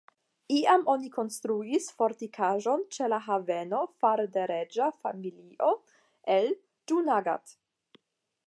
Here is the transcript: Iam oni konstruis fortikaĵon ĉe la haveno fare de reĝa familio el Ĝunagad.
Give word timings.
Iam 0.59 0.85
oni 0.93 1.09
konstruis 1.17 1.89
fortikaĵon 1.99 2.85
ĉe 2.97 3.09
la 3.13 3.19
haveno 3.27 3.83
fare 4.05 4.27
de 4.39 4.47
reĝa 4.55 4.91
familio 5.05 5.71
el 6.39 6.53
Ĝunagad. 6.93 7.59